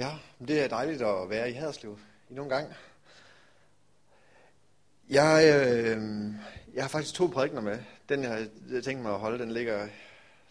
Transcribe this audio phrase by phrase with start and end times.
[0.00, 0.10] Ja,
[0.48, 1.98] det er dejligt at være i Haderslev
[2.30, 2.74] i nogle gange.
[5.10, 6.02] Jeg, øh,
[6.74, 7.78] jeg har faktisk to prædikner med.
[8.08, 9.88] Den, jeg har tænkt mig at holde, den ligger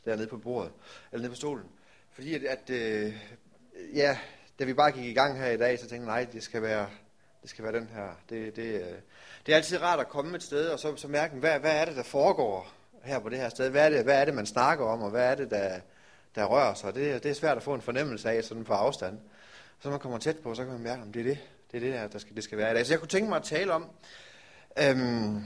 [0.05, 0.71] dernede på bordet,
[1.12, 1.65] eller nede på stolen.
[2.12, 3.13] Fordi at, at øh,
[3.93, 4.17] ja,
[4.59, 6.61] da vi bare gik i gang her i dag, så tænkte jeg, nej, det skal
[6.61, 6.89] være,
[7.41, 8.09] det skal være den her.
[8.29, 8.97] Det, det, øh,
[9.45, 11.86] det er altid rart at komme et sted, og så, så mærke, hvad, hvad er
[11.86, 12.73] det, der foregår
[13.04, 13.70] her på det her sted?
[13.70, 15.79] Hvad er det, hvad er det man snakker om, og hvad er det, der,
[16.36, 16.95] der rører sig?
[16.95, 19.20] Det, det er svært at få en fornemmelse af sådan på afstand.
[19.82, 21.38] Så man kommer tæt på, så kan man mærke, om det er det.
[21.72, 22.85] Det er det, der, der skal, det skal være i dag.
[22.85, 23.86] Så jeg kunne tænke mig at tale om
[24.80, 25.41] øhm,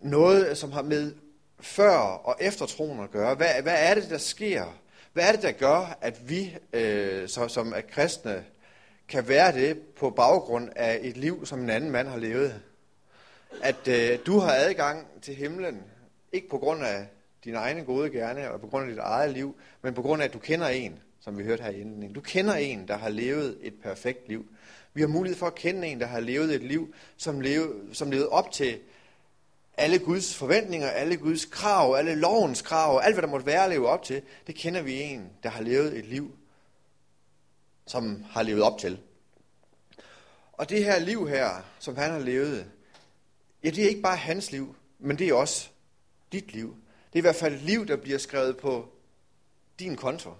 [0.00, 1.14] noget, som har med
[1.60, 3.34] før og efter troen at gøre.
[3.34, 4.64] Hvad, hvad er det, der sker?
[5.12, 8.44] Hvad er det, der gør, at vi øh, så, som er kristne
[9.08, 12.62] kan være det på baggrund af et liv, som en anden mand har levet?
[13.62, 15.82] At øh, du har adgang til himlen,
[16.32, 17.06] ikke på grund af
[17.44, 20.26] dine egne gode gerne, og på grund af dit eget liv, men på grund af,
[20.26, 22.14] at du kender en, som vi hørte her i indledningen.
[22.14, 24.46] Du kender en, der har levet et perfekt liv.
[24.94, 28.10] Vi har mulighed for at kende en, der har levet et liv, som, leve, som
[28.10, 28.78] levede op til
[29.76, 33.70] alle Guds forventninger, alle Guds krav, alle lovens krav, alt hvad der måtte være at
[33.70, 36.36] leve op til, det kender vi en, der har levet et liv,
[37.86, 39.00] som har levet op til.
[40.52, 42.66] Og det her liv her, som han har levet,
[43.64, 45.68] ja, det er ikke bare hans liv, men det er også
[46.32, 46.76] dit liv.
[47.12, 48.88] Det er i hvert fald et liv, der bliver skrevet på
[49.78, 50.30] din konto,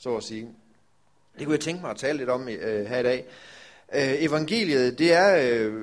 [0.00, 0.48] så at sige.
[1.38, 3.26] Det kunne jeg tænke mig at tale lidt om øh, her i dag.
[3.94, 5.82] Øh, evangeliet, det er øh,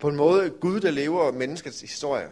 [0.00, 2.28] på en måde Gud, der lever menneskets historie.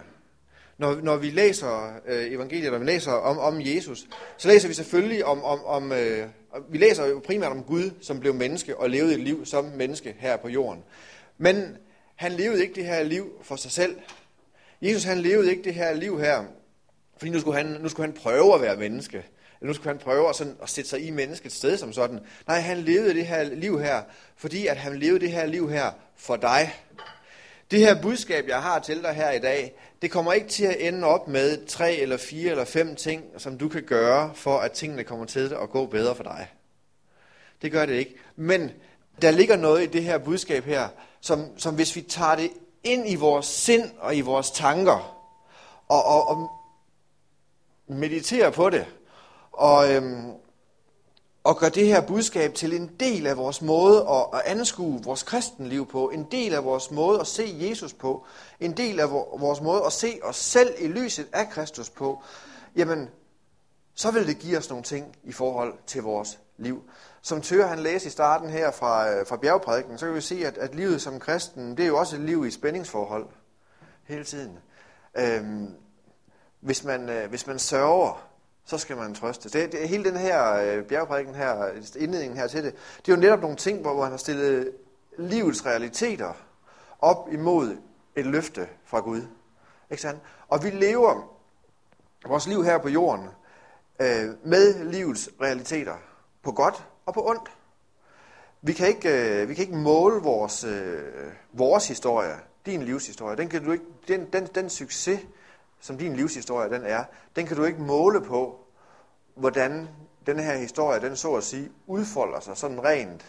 [0.79, 4.75] Når, når vi læser øh, evangeliet, når vi læser om, om Jesus, så læser vi
[4.75, 6.29] selvfølgelig om, om, om øh,
[6.69, 10.17] vi læser jo primært om Gud, som blev menneske og levede et liv som menneske
[10.19, 10.85] her på jorden.
[11.39, 11.77] Men
[12.17, 13.97] han levede ikke det her liv for sig selv.
[14.83, 16.45] Jesus han levede ikke det her liv her,
[17.17, 19.25] fordi nu skulle han, nu skulle han prøve at være menneske.
[19.67, 22.21] Nu skulle han prøve at, sådan, at sætte sig i menneskets sted som sådan.
[22.47, 24.03] Nej, han levede det her liv her,
[24.37, 26.75] fordi at han levede det her liv her for dig.
[27.71, 30.77] Det her budskab, jeg har til dig her i dag, det kommer ikke til at
[30.81, 34.73] ende op med tre eller fire eller fem ting, som du kan gøre, for at
[34.73, 36.49] tingene kommer til at gå bedre for dig.
[37.63, 38.15] Det gør det ikke.
[38.37, 38.71] Men
[39.23, 40.89] der ligger noget i det her budskab her,
[41.21, 42.51] som, som hvis vi tager det
[42.85, 45.27] ind i vores sind og i vores tanker,
[45.89, 46.51] og, og, og
[47.87, 48.87] mediterer på det,
[49.57, 50.33] og, øhm,
[51.45, 55.23] og gør det her budskab til en del af vores måde at, at anskue vores
[55.23, 58.25] kristenliv på, en del af vores måde at se Jesus på,
[58.61, 62.23] en del af vores måde at se os selv i lyset af Kristus på,
[62.77, 63.11] jamen,
[63.95, 66.83] så vil det give os nogle ting i forhold til vores liv.
[67.23, 70.47] Som Tøger han læste i starten her fra, øh, fra bjergprædiken, så kan vi se,
[70.47, 73.27] at, at livet som kristen, det er jo også et liv i spændingsforhold
[74.05, 74.59] hele tiden.
[75.19, 75.75] Øhm,
[76.61, 78.26] hvis, man, øh, hvis man sørger,
[78.67, 79.49] så skal man trøste.
[79.49, 81.67] Det, det, hele den her øh, bjergprædiken her,
[81.97, 84.73] indledningen her til det, det er jo netop nogle ting, hvor, hvor han har stillet
[85.19, 86.33] livets realiteter
[86.99, 87.77] op imod
[88.17, 89.23] et løfte fra Gud.
[89.91, 90.21] Ikke sandt?
[90.49, 91.39] Og vi lever
[92.27, 93.29] vores liv her på jorden
[94.01, 95.95] øh, med livets realiteter,
[96.43, 97.51] på godt og på ondt.
[98.63, 101.03] Vi kan ikke, øh, vi kan ikke måle vores, øh,
[101.53, 102.35] vores historie,
[102.67, 103.37] din livshistorie.
[103.37, 105.21] Den, kan du ikke, den, den, den succes,
[105.81, 107.05] som din livshistorie den er,
[107.37, 108.61] den kan du ikke måle på,
[109.35, 109.89] hvordan
[110.27, 113.27] den her historie, den så at sige, udfolder sig sådan rent,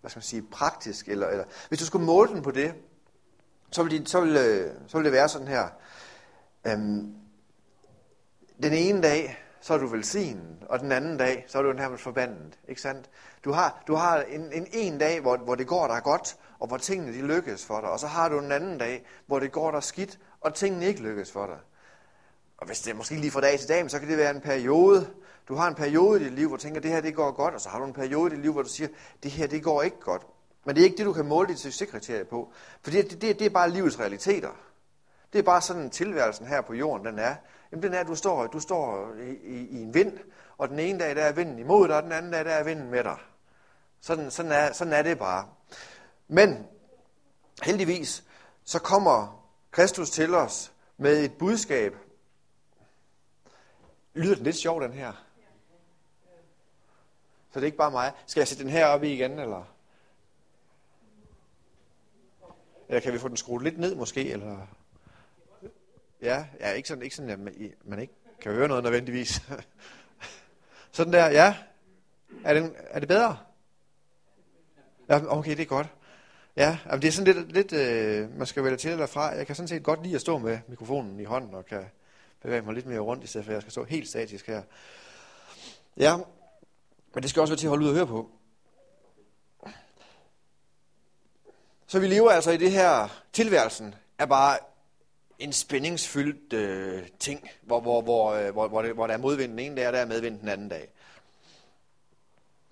[0.00, 1.08] hvad skal man sige, praktisk.
[1.08, 1.44] Eller, eller.
[1.68, 2.74] Hvis du skulle måle den på det,
[3.70, 5.68] så ville, så vil, øh, så vil det være sådan her.
[6.66, 7.14] Øhm,
[8.62, 12.02] den ene dag, så er du velsignet, og den anden dag, så er du nærmest
[12.02, 12.58] forbandet.
[12.68, 13.10] Ikke sandt?
[13.44, 16.68] Du har, du har en, en, en dag, hvor, hvor det går dig godt, og
[16.68, 17.90] hvor tingene de lykkes for dig.
[17.90, 21.02] Og så har du en anden dag, hvor det går dig skidt, og tingene ikke
[21.02, 21.58] lykkes for dig.
[22.58, 24.40] Og hvis det er måske lige fra dag til dag, så kan det være en
[24.40, 25.10] periode.
[25.48, 27.54] Du har en periode i dit liv, hvor du tænker, det her det går godt,
[27.54, 28.88] og så har du en periode i dit liv, hvor du siger,
[29.22, 30.26] det her det går ikke godt.
[30.64, 32.52] Men det er ikke det, du kan måle dit succeskriterie på.
[32.82, 34.50] For det, det, det er bare livets realiteter.
[35.32, 37.34] Det er bare sådan, tilværelsen her på jorden, den er.
[37.72, 40.18] Jamen, den er, at du står, du står i, i, i en vind,
[40.58, 42.64] og den ene dag, der er vinden imod dig, og den anden dag, der er
[42.64, 43.16] vinden med dig.
[44.00, 45.48] Sådan, sådan, er, sådan er det bare.
[46.28, 46.66] Men
[47.62, 48.24] heldigvis,
[48.64, 51.94] så kommer Kristus til os med et budskab.
[54.18, 55.12] Lyder den lidt sjov, den her?
[57.50, 58.12] Så det er ikke bare mig.
[58.26, 59.74] Skal jeg sætte den her op i igen, eller?
[62.88, 64.66] Eller kan vi få den skruet lidt ned måske, eller?
[66.22, 67.38] Ja, ja ikke sådan, ikke sådan at
[67.84, 69.42] man ikke kan høre noget nødvendigvis.
[70.92, 71.56] sådan der, ja.
[72.44, 73.38] Er den, er det bedre?
[75.08, 75.88] Ja, okay, det er godt.
[76.56, 79.26] Ja, det er sådan lidt, lidt øh, man skal vælge til eller fra.
[79.26, 81.84] Jeg kan sådan set godt lide at stå med mikrofonen i hånden og kan
[82.42, 84.62] bevæge mig lidt mere rundt, i stedet for at jeg skal stå helt statisk her.
[85.96, 86.16] Ja,
[87.14, 88.30] Men det skal også være til at holde ud og høre på.
[91.86, 94.58] Så vi lever altså i det her, tilværelsen er bare
[95.38, 99.50] en spændingsfyldt øh, ting, hvor, hvor, hvor, øh, hvor, hvor, det, hvor der er modvind
[99.50, 100.88] den ene dag, og der er medvind den anden dag.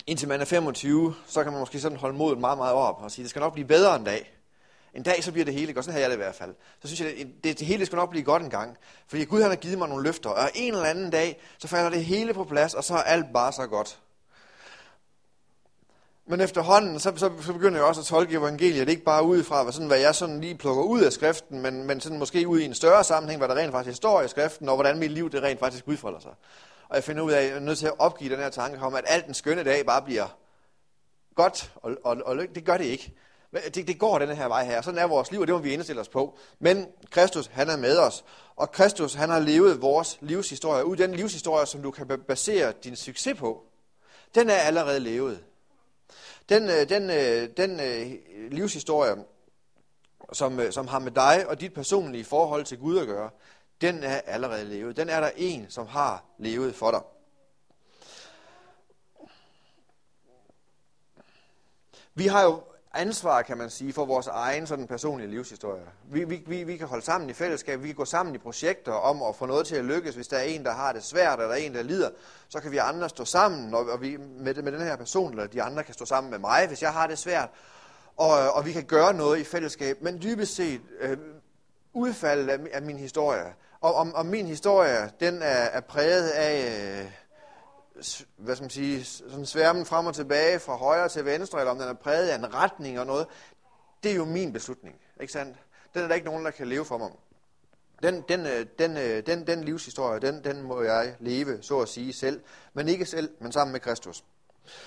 [0.07, 3.11] Indtil man er 25, så kan man måske sådan holde modet meget, meget op og
[3.11, 4.36] sige, det skal nok blive bedre en dag.
[4.97, 5.85] En dag, så bliver det hele godt.
[5.85, 6.55] Sådan havde jeg det i hvert fald.
[6.83, 8.77] Så synes jeg, det, det, det hele skal nok blive godt en gang.
[9.09, 11.91] Fordi Gud han har givet mig nogle løfter, og en eller anden dag, så falder
[11.91, 13.99] det hele på plads, og så er alt bare så godt.
[16.27, 19.63] Men efterhånden, så, så, så begynder jeg også at tolke evangeliet, ikke bare ud fra,
[19.63, 22.61] hvad, sådan, hvad jeg sådan lige plukker ud af skriften, men, men sådan måske ud
[22.61, 25.31] i en større sammenhæng, hvad der rent faktisk står i skriften, og hvordan mit liv
[25.31, 26.33] det rent faktisk udfolder sig.
[26.89, 28.79] Og jeg finder ud af, at jeg er nødt til at opgive den her tanke
[28.79, 30.27] om, at alt den skønne dag bare bliver
[31.35, 33.13] godt, og, og, og det gør det ikke.
[33.75, 34.82] Det, det går den her vej her.
[34.82, 36.38] Sådan er vores liv, og det må vi indstille os på.
[36.58, 38.25] Men Kristus, han er med os.
[38.56, 40.85] Og Kristus, han har levet vores livshistorie.
[40.85, 43.64] Ud den livshistorie, som du kan basere din succes på,
[44.35, 45.44] den er allerede levet.
[46.49, 48.12] Den, øh, den, øh, den øh,
[48.50, 49.17] livshistorie,
[50.32, 53.31] som, som har med dig og dit personlige forhold til Gud at gøre,
[53.81, 54.97] den er allerede levet.
[54.97, 57.00] Den er der en, som har levet for dig.
[62.14, 62.62] Vi har jo
[62.97, 65.83] ansvar, kan man sige, for vores egen sådan personlige livshistorie.
[66.11, 68.93] Vi, vi, vi, vi kan holde sammen i fællesskab, vi kan gå sammen i projekter
[68.93, 70.15] om at få noget til at lykkes.
[70.15, 72.11] Hvis der er en, der har det svært, eller en, der lider,
[72.49, 75.47] så kan vi andre stå sammen, og, og vi, med, med den her person, eller
[75.47, 77.49] de andre kan stå sammen med mig, hvis jeg har det svært.
[78.17, 80.03] Og, og vi kan gøre noget i fællesskab.
[80.03, 81.19] Men dybest set, øh,
[81.93, 87.01] udfaldet af, af min historie, og om, om min historie, den er, er præget af...
[87.01, 87.11] Øh,
[88.37, 91.79] hvad skal man sige, sådan sværmen frem og tilbage fra højre til venstre, eller om
[91.79, 93.27] den er præget af en retning og noget,
[94.03, 95.57] det er jo min beslutning, ikke sandt?
[95.95, 97.11] Den er der ikke nogen, der kan leve for mig.
[98.03, 101.89] Den, den, øh, den, øh, den, den livshistorie, den, den må jeg leve, så at
[101.89, 102.41] sige, selv.
[102.75, 104.25] Men ikke selv, men sammen med Kristus.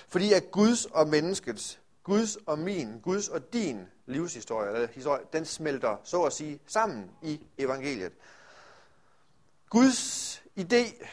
[0.08, 5.44] Fordi at Guds og menneskets, Guds og min, Guds og din livshistorie, eller historie, den
[5.44, 8.12] smelter, så at sige, sammen i evangeliet.
[9.70, 11.06] Guds idé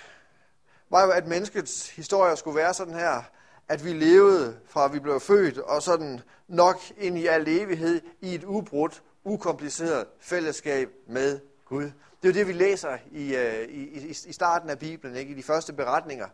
[0.90, 3.24] var jo, at menneskets historie skulle være sådan her,
[3.68, 8.36] at vi levede fra vi blev født, og sådan nok ind i al evighed i
[8.36, 11.84] et ubrudt, ukompliceret fællesskab med Gud.
[12.22, 13.36] Det er jo det, vi læser øh, i,
[13.70, 15.32] i, i starten af Bibelen, ikke?
[15.32, 16.28] i de første beretninger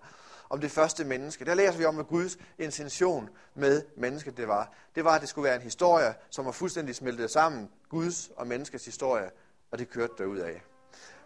[0.50, 1.46] om det første menneske.
[1.46, 4.74] Der læser vi om, hvad Guds intention med mennesket det var.
[4.96, 7.70] Det var, at det skulle være en historie, som var fuldstændig smeltet sammen.
[7.90, 9.30] Guds og menneskets historie,
[9.72, 10.62] og det kørte derud af.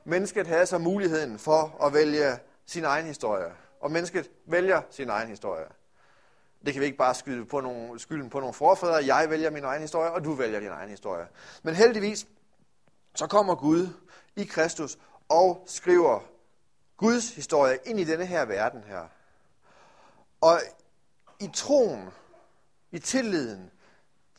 [0.05, 3.51] Mennesket havde så muligheden for at vælge sin egen historie.
[3.79, 5.65] Og mennesket vælger sin egen historie.
[6.65, 9.05] Det kan vi ikke bare skyde på nogle, skylden på nogle forfædre.
[9.05, 11.27] Jeg vælger min egen historie, og du vælger din egen historie.
[11.63, 12.27] Men heldigvis,
[13.15, 13.87] så kommer Gud
[14.35, 14.97] i Kristus
[15.29, 16.19] og skriver
[16.97, 19.07] Guds historie ind i denne her verden her.
[20.41, 20.61] Og
[21.39, 22.09] i troen,
[22.91, 23.71] i tilliden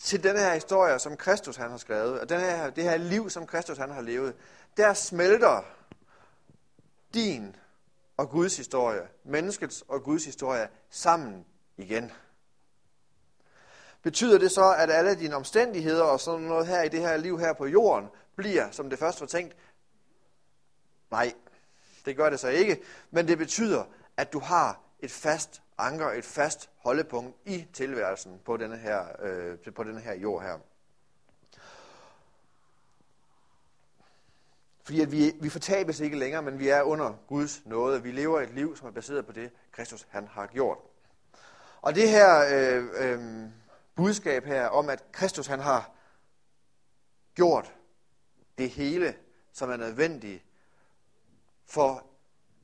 [0.01, 3.31] til denne her historie, som Kristus han har skrevet, og den her, det her liv,
[3.31, 4.35] som Kristus han har levet,
[4.77, 5.65] der smelter
[7.15, 7.57] din
[8.19, 12.13] og Guds historie, menneskets og Guds historie sammen igen.
[14.03, 17.39] Betyder det så, at alle dine omstændigheder og sådan noget her i det her liv
[17.39, 19.57] her på jorden bliver, som det først var tænkt?
[21.11, 21.35] Nej,
[22.05, 22.83] det gør det så ikke.
[23.11, 23.85] Men det betyder,
[24.17, 29.59] at du har et fast anker, et fast holdepunkt i tilværelsen på denne her, øh,
[29.75, 30.59] på denne her jord her.
[34.89, 38.03] Fordi at vi, vi fortabes ikke længere, men vi er under Guds nåde.
[38.03, 40.79] Vi lever et liv, som er baseret på det, Kristus han har gjort.
[41.81, 43.49] Og det her øh, øh,
[43.95, 45.91] budskab her om, at Kristus han har
[47.35, 47.75] gjort
[48.59, 49.15] det hele,
[49.53, 50.45] som er nødvendigt
[51.67, 52.07] for,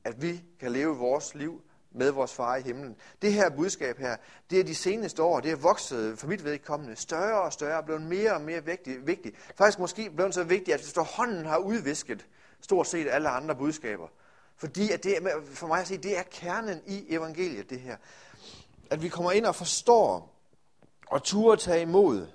[0.03, 1.61] at vi kan leve vores liv
[1.95, 2.95] med vores far i himlen.
[3.21, 4.15] Det her budskab her,
[4.49, 8.01] det er de seneste år, det er vokset for mit vedkommende større og større, blevet
[8.01, 9.07] mere og mere vigtigt.
[9.07, 9.35] vigtigt.
[9.55, 12.25] Faktisk måske blevet så vigtigt, at hvis hånden har udvisket
[12.61, 14.07] stort set alle andre budskaber.
[14.57, 15.17] Fordi at det,
[15.53, 17.97] for mig at sige, det er kernen i evangeliet, det her.
[18.89, 20.35] At vi kommer ind og forstår
[21.07, 22.27] og turde tage imod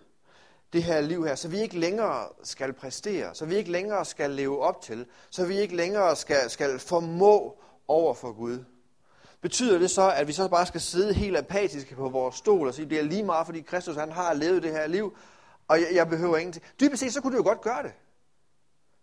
[0.72, 4.30] det her liv her, så vi ikke længere skal præstere, så vi ikke længere skal
[4.30, 8.64] leve op til, så vi ikke længere skal, skal formå over for Gud.
[9.40, 12.74] Betyder det så, at vi så bare skal sidde helt apatiske på vores stol og
[12.74, 15.16] sige, det er lige meget, fordi Kristus han har levet det her liv,
[15.68, 16.64] og jeg, jeg behøver ingenting.
[16.80, 17.92] Dybest set, så kunne du jo godt gøre det.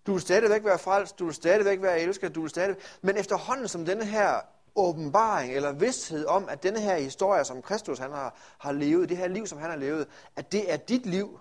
[0.07, 2.83] Du vil stadigvæk være frelst, du vil stadigvæk være elsket, du vil stadigvæk...
[3.01, 4.39] Men efterhånden som denne her
[4.75, 9.17] åbenbaring eller vidsthed om, at denne her historie, som Kristus han har, har levet, det
[9.17, 11.39] her liv, som han har levet, at det er dit liv,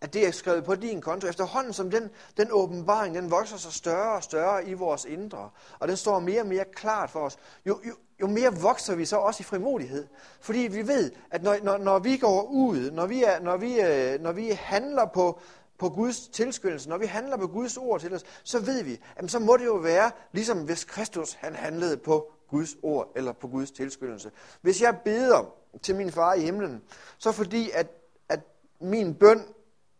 [0.00, 1.26] at det er skrevet på din konto.
[1.28, 5.88] Efterhånden som den, den åbenbaring, den vokser sig større og større i vores indre, og
[5.88, 9.16] den står mere og mere klart for os, jo, jo, jo mere vokser vi så
[9.16, 10.06] også i frimodighed.
[10.40, 13.80] Fordi vi ved, at når, når, når vi går ud, når vi, er, når vi,
[13.80, 15.40] øh, når vi handler på,
[15.78, 19.30] på Guds tilskyndelse, når vi handler på Guds ord til os, så ved vi, at
[19.30, 23.48] så må det jo være, ligesom hvis Kristus han handlede på Guds ord eller på
[23.48, 24.30] Guds tilskyndelse.
[24.60, 26.82] Hvis jeg beder til min far i himlen,
[27.18, 27.86] så fordi at,
[28.28, 28.40] at
[28.80, 29.42] min bøn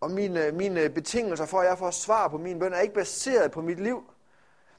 [0.01, 2.81] og mine, øh, mine øh, betingelser for, at jeg får svar på min bøn, er
[2.81, 4.03] ikke baseret på mit liv,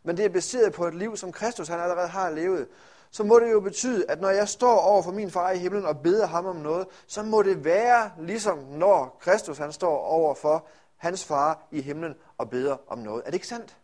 [0.04, 2.68] men det er baseret på et liv, som Kristus han allerede har levet,
[3.12, 5.86] så må det jo betyde, at når jeg står over for min far i himlen
[5.86, 10.36] og beder ham om noget, så må det være ligesom når Kristus han står over
[10.36, 13.22] for hans far i himlen og beder om noget.
[13.22, 13.78] Er det ikke sandt?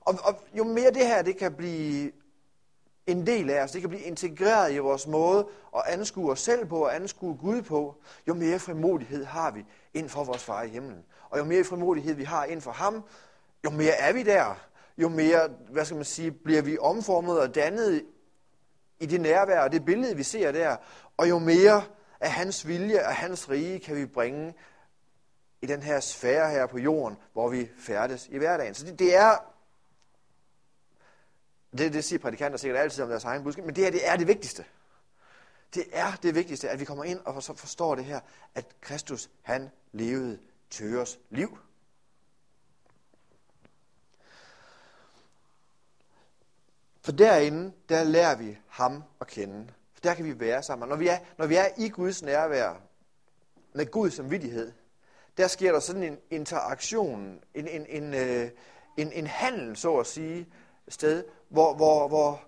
[0.00, 2.12] Og, og jo mere det her det kan blive
[3.06, 6.66] en del af os, det kan blive integreret i vores måde at anskue os selv
[6.66, 7.94] på og anskue Gud på,
[8.28, 11.04] jo mere frimodighed har vi ind for vores far i himlen.
[11.30, 13.02] Og jo mere frimodighed vi har ind for ham,
[13.64, 14.54] jo mere er vi der.
[14.98, 18.04] Jo mere, hvad skal man sige, bliver vi omformet og dannet
[19.00, 20.76] i det nærvær og det billede, vi ser der.
[21.16, 21.84] Og jo mere
[22.20, 24.54] af hans vilje og hans rige kan vi bringe
[25.62, 28.74] i den her sfære her på jorden, hvor vi færdes i hverdagen.
[28.74, 29.36] Så det, det er,
[31.78, 34.16] det, det siger prædikanter sikkert altid om deres egen budskab, men det her det er
[34.16, 34.64] det vigtigste.
[35.74, 38.20] Det er det vigtigste, at vi kommer ind og så forstår det her,
[38.54, 40.38] at Kristus, han levede
[40.70, 41.58] tøres liv.
[47.06, 49.66] For derinde, der lærer vi ham at kende.
[49.94, 50.88] For der kan vi være sammen.
[50.88, 52.80] Når vi er, når vi er i Guds nærvær,
[53.72, 54.72] med Gud som vidighed,
[55.36, 58.50] der sker der sådan en interaktion, en, en, en, øh,
[58.96, 60.46] en, en handel, så at sige,
[60.88, 62.40] sted, hvor, hvor, hvor,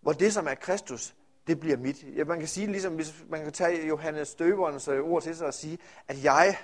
[0.00, 1.14] hvor det, som er Kristus,
[1.46, 2.04] det bliver mit.
[2.16, 5.46] Ja, man kan sige, ligesom hvis man kan tage Johannes Støberens øh, ord til sig
[5.46, 6.56] og sige, at jeg,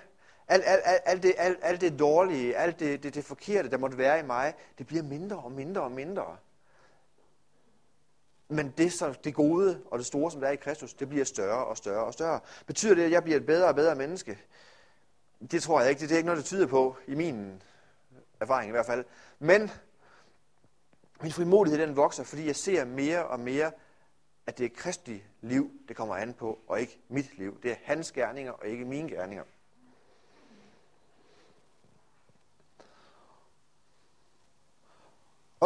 [0.49, 3.79] alt, alt, alt, al det, alt, alt det dårlige, alt det, det, det forkerte, der
[3.79, 6.37] måtte være i mig, det bliver mindre og mindre og mindre.
[8.49, 11.25] Men det, så, det gode og det store, som der er i Kristus, det bliver
[11.25, 12.41] større og større og større.
[12.67, 14.39] Betyder det, at jeg bliver et bedre og bedre menneske?
[15.51, 16.01] Det tror jeg ikke.
[16.01, 17.63] Det, det er ikke noget, det tyder på, i min
[18.41, 19.05] erfaring i hvert fald.
[19.39, 19.71] Men
[21.23, 23.73] min frimodighed den vokser, fordi jeg ser mere og mere,
[24.47, 27.63] at det er kristelig liv, det kommer an på, og ikke mit liv.
[27.63, 29.45] Det er hans gerninger, og ikke mine gerninger.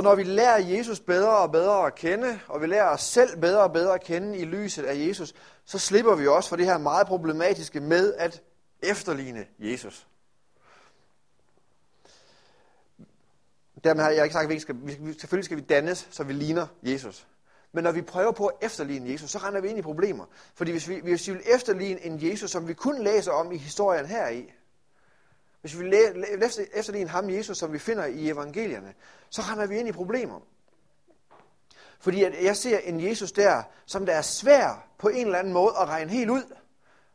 [0.00, 3.40] Og når vi lærer Jesus bedre og bedre at kende, og vi lærer os selv
[3.40, 6.66] bedre og bedre at kende i lyset af Jesus, så slipper vi også for det
[6.66, 8.42] her meget problematiske med at
[8.82, 10.06] efterligne Jesus.
[13.84, 16.32] Dermed har jeg ikke sagt, at vi skal, vi, selvfølgelig skal vi dannes, så vi
[16.32, 17.26] ligner Jesus.
[17.72, 20.24] Men når vi prøver på at efterligne Jesus, så render vi ind i problemer.
[20.54, 23.56] Fordi hvis vi, hvis vi vil efterligne en Jesus, som vi kun læser om i
[23.56, 24.52] historien her i,
[25.60, 28.94] hvis vi efterligner ham Jesus, som vi finder i evangelierne,
[29.30, 30.40] så render vi ind i problemer.
[32.00, 35.52] Fordi at jeg ser en Jesus der, som der er svær på en eller anden
[35.52, 36.42] måde at regne helt ud.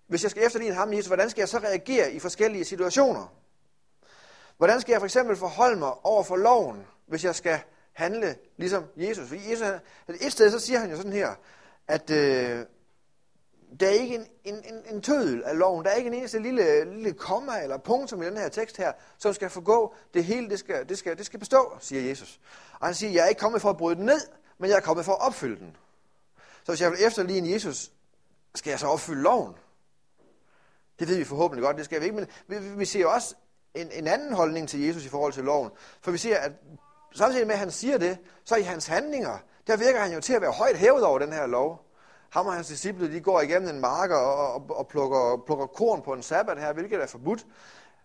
[0.07, 3.33] Hvis jeg skal efterligne ham Jesus, hvordan skal jeg så reagere i forskellige situationer?
[4.57, 7.59] Hvordan skal jeg for eksempel forholde mig over for loven, hvis jeg skal
[7.93, 9.27] handle ligesom Jesus?
[9.27, 9.67] Fordi Jesus,
[10.21, 11.35] et sted så siger han jo sådan her,
[11.87, 12.65] at øh,
[13.79, 15.85] der er ikke en, en, en, en tødel af loven.
[15.85, 18.91] Der er ikke en eneste lille, lille komma eller punktum i den her tekst her,
[19.17, 19.93] som skal forgå.
[20.13, 22.39] Det hele, det skal, det skal, det skal bestå, siger Jesus.
[22.79, 24.21] Og han siger, jeg er ikke kommet for at bryde den ned,
[24.57, 25.77] men jeg er kommet for at opfylde den.
[26.63, 27.91] Så hvis jeg vil efterligne Jesus,
[28.55, 29.53] skal jeg så opfylde loven?
[30.99, 32.15] Det ved vi forhåbentlig godt, det skal vi ikke.
[32.15, 33.35] Men vi, vi ser også
[33.73, 35.69] en, en anden holdning til Jesus i forhold til loven.
[36.01, 36.51] For vi ser, at
[37.11, 40.33] samtidig med, at han siger det, så i hans handlinger, der virker han jo til
[40.33, 41.84] at være højt hævet over den her lov.
[42.35, 46.01] Ham og hans disciple, de går igennem en marker og, og, og plukker, plukker korn
[46.01, 47.45] på en sabbat her, hvilket er forbudt.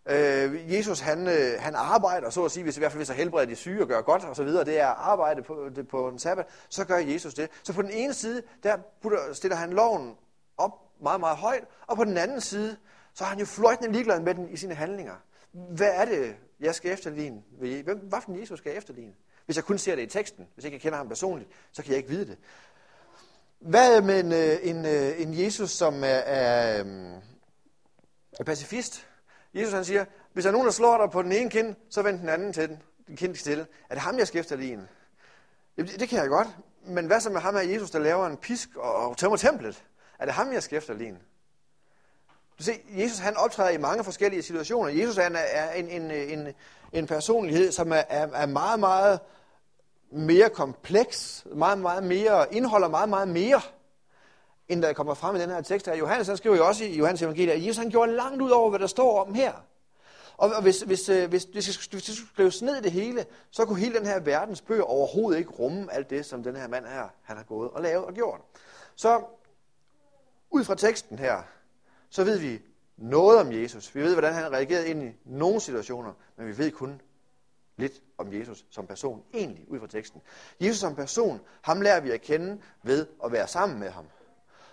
[0.06, 3.16] Øh, Jesus, han, øh, han arbejder, så at sige, hvis i hvert fald hvis han
[3.16, 6.08] helbreder de syge og gør godt og så videre, det er arbejde på, det, på
[6.08, 7.50] en sabbat, så gør Jesus det.
[7.62, 10.16] Så på den ene side, der putter, stiller han loven
[10.58, 10.72] op
[11.02, 12.76] meget, meget højt, og på den anden side,
[13.14, 15.14] så er han jo fløjtende ligeglad med den i sine handlinger.
[15.52, 17.42] Hvad er det, jeg skal efterligne?
[17.58, 19.12] Hvem, hvad for Jesus skal jeg efterligne?
[19.44, 21.90] Hvis jeg kun ser det i teksten, hvis jeg ikke kender ham personligt, så kan
[21.90, 22.38] jeg ikke vide det.
[23.60, 27.14] Hvad med en, øh, en, øh, en Jesus, som er, er, øhm,
[28.38, 29.06] er pacifist?
[29.54, 32.02] Jesus han siger, hvis der er nogen, der slår dig på den ene kind, så
[32.02, 33.66] vend den anden til den, den kind til.
[33.88, 34.88] Er det ham, jeg skal efterligne?
[35.76, 36.48] Det, det kan jeg godt.
[36.86, 39.84] Men hvad så med ham her Jesus, der laver en pisk og tømmer templet?
[40.18, 41.18] Er det ham, jeg skal efterligne?
[42.58, 44.92] Du ser, Jesus han optræder i mange forskellige situationer.
[44.92, 46.54] Jesus er er en, en, en,
[46.92, 49.20] en personlighed, som er, er, er meget, meget
[50.10, 53.60] mere kompleks, meget, meget mere, indeholder meget, meget mere,
[54.68, 55.94] end der kommer frem i den her tekst her.
[55.94, 58.70] Johannes han skriver jo også i Johannes evangelie, at Jesus han gjorde langt ud over,
[58.70, 59.52] hvad der står om her.
[60.36, 63.26] Og, og hvis, hvis, øh, hvis, hvis, hvis det skulle skrives ned i det hele,
[63.50, 66.68] så kunne hele den her verdens bøger overhovedet ikke rumme alt det, som den her
[66.68, 68.40] mand her, han har gået og lavet og gjort.
[68.94, 69.22] Så
[70.50, 71.42] ud fra teksten her,
[72.10, 72.60] så ved vi
[72.96, 73.94] noget om Jesus.
[73.94, 77.00] Vi ved, hvordan han reagerede ind i nogle situationer, men vi ved kun
[77.76, 80.22] lidt om Jesus som person, egentlig ud fra teksten.
[80.60, 84.04] Jesus som person, ham lærer vi at kende ved at være sammen med ham.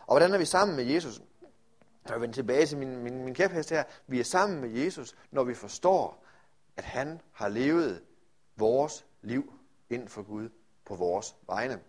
[0.07, 1.21] Og hvordan er vi sammen med Jesus?
[2.09, 3.83] Jeg vender tilbage til min, min, min kæphest her.
[4.07, 6.23] Vi er sammen med Jesus, når vi forstår,
[6.77, 8.01] at han har levet
[8.55, 9.53] vores liv
[9.89, 10.49] ind for Gud
[10.85, 11.79] på vores vegne.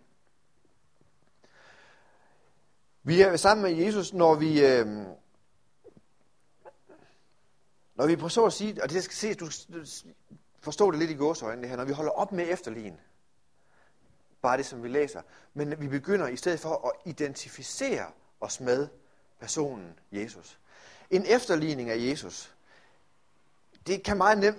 [3.03, 4.87] Vi er sammen med Jesus, når vi, øh,
[7.95, 9.49] når vi på så at sige, og det skal ses, du
[10.61, 12.99] forstå det lidt i gåsøjne det her, når vi holder op med efterlign,
[14.41, 15.21] bare det som vi læser,
[15.53, 18.05] men vi begynder i stedet for at identificere
[18.39, 18.87] os med
[19.39, 20.59] personen Jesus.
[21.09, 22.55] En efterligning af Jesus,
[23.87, 24.57] det kan meget nemt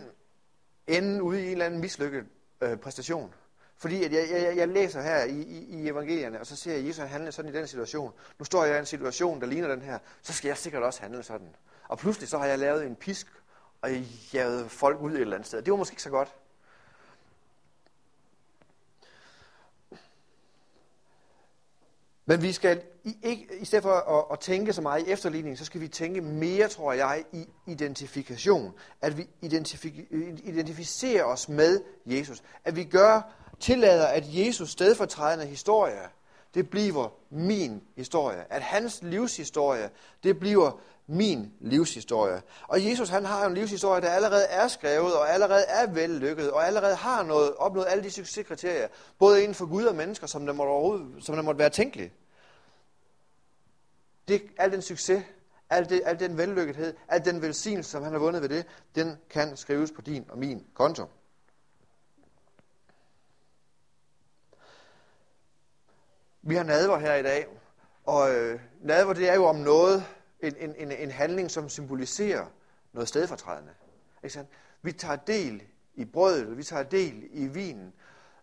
[0.86, 2.26] ende ude i en eller anden mislykket
[2.60, 3.34] øh, præstation.
[3.76, 6.80] Fordi at jeg, jeg, jeg læser her i, i, i evangelierne, og så ser jeg,
[6.80, 8.12] at Jesus handler sådan i den situation.
[8.38, 11.00] Nu står jeg i en situation, der ligner den her, så skal jeg sikkert også
[11.00, 11.56] handle sådan.
[11.88, 13.26] Og pludselig så har jeg lavet en pisk,
[13.82, 13.90] og
[14.34, 15.62] jagede folk ud et eller andet sted.
[15.62, 16.34] Det var måske ikke så godt.
[22.26, 22.82] Men vi skal
[23.22, 26.20] ikke, i stedet for at, at tænke så meget i efterligning, så skal vi tænke
[26.20, 28.72] mere, tror jeg, i identifikation.
[29.00, 29.28] At vi
[30.42, 32.42] identificerer os med Jesus.
[32.64, 33.22] At vi gør,
[33.60, 36.08] tillader, at Jesus stedfortrædende historie,
[36.54, 38.52] det bliver min historie.
[38.52, 39.90] At hans livshistorie,
[40.22, 40.80] det bliver
[41.10, 42.42] min livshistorie.
[42.68, 46.66] Og Jesus han har en livshistorie, der allerede er skrevet, og allerede er vellykket, og
[46.66, 48.88] allerede har noget, opnået alle de succeskriterier,
[49.18, 52.12] både inden for Gud og mennesker, som der måtte, som der måtte være tænkeligt.
[54.28, 55.24] Det, al den succes,
[55.70, 59.18] al, det, al den vellykkethed, al den velsignelse, som han har vundet ved det, den
[59.30, 61.04] kan skrives på din og min konto.
[66.42, 67.46] Vi har nadver her i dag,
[68.04, 70.04] og øh, nadver det er jo om noget,
[70.42, 72.46] en, en, en, en handling, som symboliserer
[72.92, 73.72] noget stedfortrædende.
[74.22, 74.50] Ikke sandt?
[74.82, 75.62] Vi tager del
[75.94, 77.92] i brødet, vi tager del i vinen,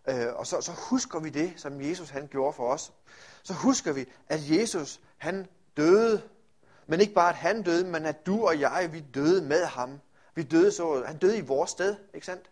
[0.08, 2.92] øh, og så, så husker vi det, som Jesus han gjorde for os.
[3.42, 6.22] Så husker vi, at Jesus han døde,
[6.86, 10.00] men ikke bare at han døde, men at du og jeg, vi døde med ham.
[10.34, 12.50] Vi døde så, han døde i vores sted, ikke sandt?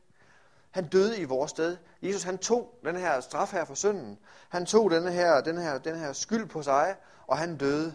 [0.70, 1.76] Han døde i vores sted.
[2.02, 4.18] Jesus han tog den her straf her for synden.
[4.48, 7.94] Han tog den her, den her, den her skyld på sig, og han døde.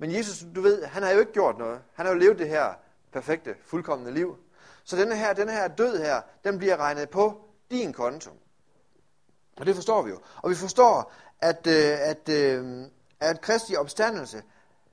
[0.00, 1.80] Men Jesus, du ved, han har jo ikke gjort noget.
[1.94, 2.74] Han har jo levet det her
[3.12, 4.36] perfekte, fuldkommende liv.
[4.84, 8.30] Så denne her, denne her død her, den bliver regnet på din konto.
[9.56, 10.18] Og det forstår vi jo.
[10.36, 14.42] Og vi forstår, at, øh, at, at, at Kristi opstandelse,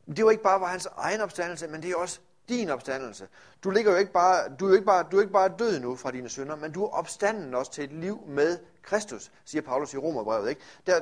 [0.08, 3.28] det var ikke bare var hans egen opstandelse, men det er også din opstandelse.
[3.64, 5.80] Du, ligger jo ikke bare, du, er jo ikke bare, du er ikke bare død
[5.80, 9.62] nu fra dine synder, men du er opstanden også til et liv med Kristus, siger
[9.62, 10.50] Paulus i Romerbrevet.
[10.50, 10.62] Ikke?
[10.88, 11.02] Der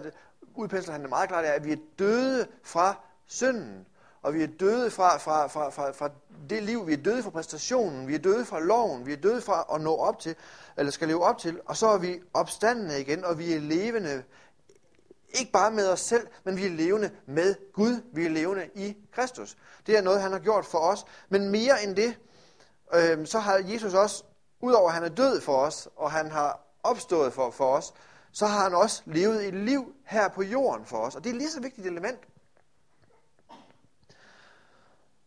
[0.56, 3.86] udpensler han det meget klart, at vi er døde fra synden
[4.26, 6.10] og vi er døde fra, fra, fra, fra, fra
[6.50, 9.42] det liv, vi er døde fra præstationen, vi er døde fra loven, vi er døde
[9.42, 10.36] fra at nå op til,
[10.78, 14.24] eller skal leve op til, og så er vi opstandende igen, og vi er levende,
[15.30, 18.98] ikke bare med os selv, men vi er levende med Gud, vi er levende i
[19.12, 19.58] Kristus.
[19.88, 22.18] Det er noget, han har gjort for os, men mere end det,
[22.94, 24.24] øh, så har Jesus også,
[24.62, 27.94] udover at han er død for os, og han har opstået for, for os,
[28.32, 31.34] så har han også levet et liv her på jorden for os, og det er
[31.34, 32.20] lige så vigtigt element.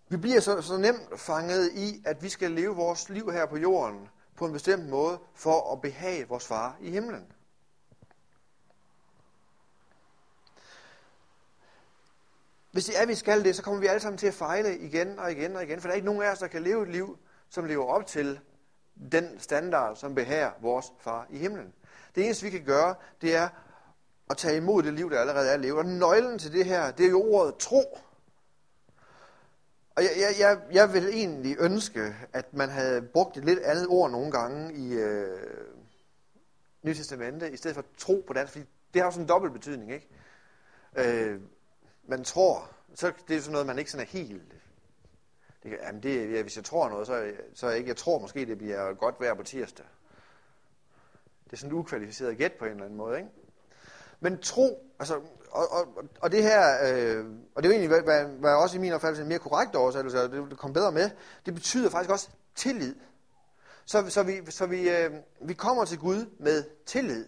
[0.09, 3.57] Vi bliver så, så nemt fanget i, at vi skal leve vores liv her på
[3.57, 7.27] jorden på en bestemt måde for at behage vores far i himlen.
[12.71, 14.79] Hvis det er, at vi skal det, så kommer vi alle sammen til at fejle
[14.79, 16.83] igen og igen og igen, for der er ikke nogen af os, der kan leve
[16.83, 17.19] et liv,
[17.49, 18.41] som lever op til
[19.13, 21.73] den standard, som behager vores far i himlen.
[22.15, 23.49] Det eneste, vi kan gøre, det er
[24.31, 25.79] at tage imod det liv, der allerede er levet.
[25.79, 27.99] Og nøglen til det her, det er jo ordet tro.
[29.99, 33.87] Og jeg, jeg, jeg, jeg vil egentlig ønske, at man havde brugt et lidt andet
[33.89, 35.39] ord nogle gange i øh,
[36.83, 39.53] Nye Testamente, i stedet for tro på dansk, fordi det har jo sådan en dobbelt
[39.53, 40.09] betydning, ikke?
[40.97, 41.41] Øh,
[42.09, 44.43] man tror, så det er sådan noget, man ikke sådan er helt...
[45.63, 47.89] Det, jamen det, ja, hvis jeg tror noget, så, så er jeg ikke...
[47.89, 49.87] Jeg tror måske, det bliver godt vejr på tirsdag.
[51.45, 53.31] Det er sådan et ukvalificeret gæt på en eller anden måde, ikke?
[54.21, 58.25] Men tro, altså og, og, og det her, øh, og det er jo egentlig, hvad,
[58.25, 61.11] hvad også i min opfattelse en mere korrekt oversættelse, det, det kom bedre med,
[61.47, 62.95] det betyder faktisk også tillid.
[63.85, 67.27] Så, så, vi, så vi, øh, vi kommer til Gud med tillid.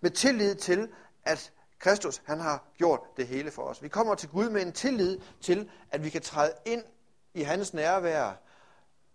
[0.00, 0.88] Med tillid til,
[1.24, 3.82] at Kristus han har gjort det hele for os.
[3.82, 6.82] Vi kommer til Gud med en tillid til, at vi kan træde ind
[7.34, 8.40] i hans nærvær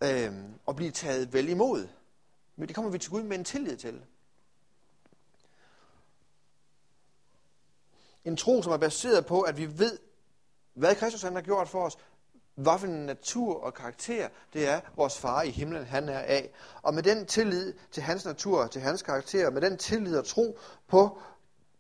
[0.04, 0.32] øh,
[0.66, 1.88] og blive taget vel imod.
[2.56, 4.02] Men det kommer vi til Gud med en tillid til.
[8.28, 9.98] En tro, som er baseret på, at vi ved,
[10.74, 11.98] hvad Kristus han har gjort for os,
[12.56, 16.52] hvad for en natur og karakter det er, vores far i himlen han er af.
[16.82, 20.60] Og med den tillid til hans natur, til hans karakter, med den tillid og tro
[20.88, 21.22] på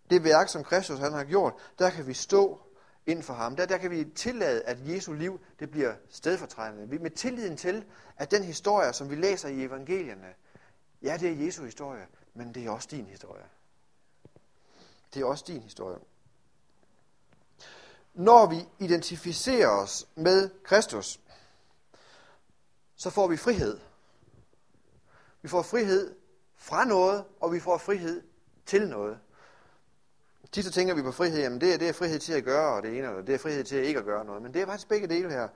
[0.09, 2.59] det værk, som Kristus han har gjort, der kan vi stå
[3.05, 3.55] ind for ham.
[3.55, 6.89] Der, der kan vi tillade, at Jesu liv det bliver stedfortrædende.
[6.89, 7.85] Vi med tilliden til,
[8.17, 10.27] at den historie, som vi læser i evangelierne,
[11.01, 13.45] ja, det er Jesu historie, men det er også din historie.
[15.13, 15.99] Det er også din historie.
[18.17, 21.19] Når vi identificerer os med Kristus,
[22.95, 23.79] så får vi frihed.
[25.41, 26.15] Vi får frihed
[26.55, 28.21] fra noget, og vi får frihed
[28.65, 29.19] til noget.
[30.51, 32.75] Tid så tænker vi på frihed, jamen det er, det er frihed til at gøre
[32.75, 34.41] og det ene, eller det er frihed til ikke at gøre noget.
[34.41, 35.47] Men det er faktisk begge dele her.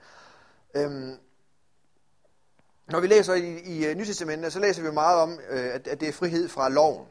[0.73, 1.17] Øhm,
[2.87, 5.99] når vi læser i, i uh, Nytestamentet, så læser vi meget om, øh, at, at
[5.99, 7.07] det er frihed fra loven.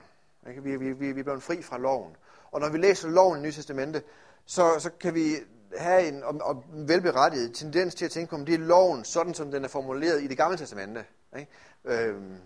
[0.48, 0.62] Ikke?
[0.62, 2.16] Vi, vi, vi, vi er blevet fri fra loven.
[2.50, 4.04] Og når vi læser loven i Nytestamentet,
[4.46, 5.36] så, så kan vi
[5.76, 9.34] have en og, og velberettiget tendens til at tænke på, om det er loven, sådan
[9.34, 11.04] som den er formuleret i det gamle testamente.
[11.38, 11.50] Ikke?
[11.84, 12.36] Øhm,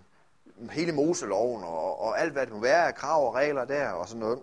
[0.71, 4.07] hele Moseloven og, og alt, hvad det må være af krav og regler der og
[4.07, 4.39] sådan noget.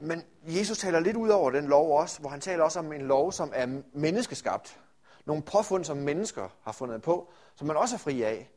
[0.00, 3.02] Men Jesus taler lidt ud over den lov også, hvor han taler også om en
[3.02, 4.80] lov, som er menneskeskabt.
[5.24, 8.50] Nogle påfund, som mennesker har fundet på, som man også er fri af.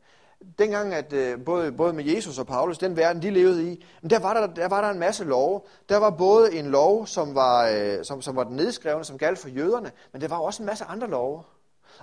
[0.58, 4.18] Dengang, at øh, både, både med Jesus og Paulus, den verden, de levede i, der
[4.18, 5.60] var der, der var der en masse love.
[5.88, 9.38] Der var både en lov, som var, øh, som, som var den nedskrevne, som galt
[9.38, 11.42] for jøderne, men der var også en masse andre love.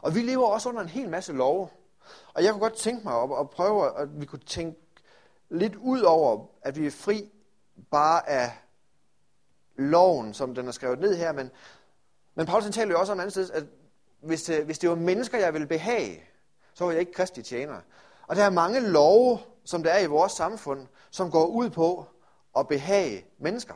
[0.01, 1.69] Og vi lever også under en hel masse love.
[2.33, 4.79] Og jeg kunne godt tænke mig at, at prøve, at vi kunne tænke
[5.49, 7.29] lidt ud over, at vi er fri
[7.91, 8.51] bare af
[9.75, 11.51] loven, som den er skrevet ned her, men,
[12.35, 13.63] men Paulus taler jo også om andet sted, at
[14.19, 16.23] hvis øh, hvis det var mennesker, jeg ville behage,
[16.73, 17.81] så var jeg ikke kristig tjener.
[18.27, 22.05] Og der er mange love, som der er i vores samfund, som går ud på
[22.57, 23.73] at behage mennesker.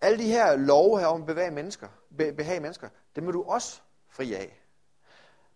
[0.00, 3.42] Alle de her love her om at bevæge mennesker, be, behage mennesker, det må du
[3.42, 4.60] også fri af.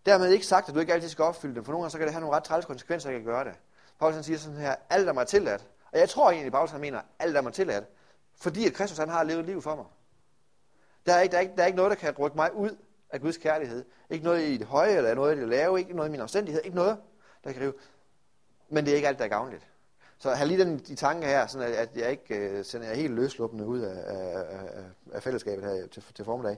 [0.05, 2.07] Dermed ikke sagt, at du ikke altid skal opfylde dem, for nogle gange så kan
[2.07, 3.53] det have nogle ret træls konsekvenser, at gøre det.
[3.99, 5.67] Paulus siger sådan her, alt er mig tilladt.
[5.91, 7.85] Og jeg tror egentlig, at Paulus han mener, alt er mig tilladt.
[8.35, 9.85] Fordi at Kristus han har levet liv for mig.
[11.05, 12.77] Der er, ikke, der, er ikke, der er ikke noget, der kan rykke mig ud
[13.11, 13.85] af Guds kærlighed.
[14.09, 16.61] Ikke noget i det høje, eller noget i det lave, ikke noget i min omstændighed,
[16.63, 16.97] ikke noget,
[17.43, 17.73] der kan rive.
[18.69, 19.67] Men det er ikke alt, der er gavnligt.
[20.17, 23.13] Så have lige den i tanke her, sådan at jeg ikke uh, sender jer helt
[23.13, 26.57] løsluppende ud af, af, af, af fællesskabet her til, til formiddag.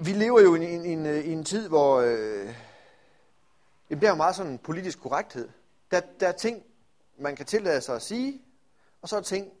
[0.00, 2.54] Vi lever jo i en, i en, øh, i en tid, hvor øh,
[3.88, 5.48] det bliver meget sådan politisk korrekthed.
[5.90, 6.62] Der, der er ting,
[7.18, 8.42] man kan tillade sig at sige,
[9.02, 9.52] og så er ting,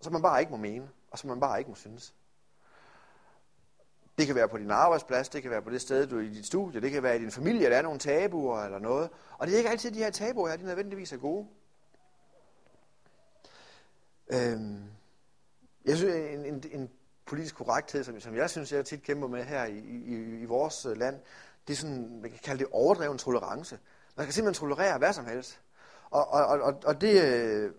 [0.00, 2.14] som man bare ikke må mene, og som man bare ikke må synes.
[4.18, 6.28] Det kan være på din arbejdsplads, det kan være på det sted, du er i
[6.28, 9.10] dit studie, det kan være i din familie, der er nogle tabuer eller noget.
[9.38, 11.46] Og det er ikke altid, de her tabuer her, de nødvendigvis er gode.
[14.28, 14.82] Øhm,
[15.84, 16.90] jeg synes, en, en, en
[17.26, 20.86] politisk korrekthed, som, som jeg synes, jeg tit kæmper med her i, i, i vores
[20.86, 21.20] øh, land,
[21.66, 23.78] det er sådan, man kan kalde det overdreven tolerance.
[24.16, 25.60] Man kan simpelthen tolerere hvad som helst.
[26.10, 27.72] Og, og, og, og det, øh,